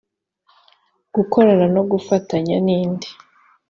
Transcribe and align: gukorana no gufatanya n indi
gukorana 1.15 1.65
no 1.75 1.81
gufatanya 1.91 2.55
n 2.65 2.67
indi 2.79 3.09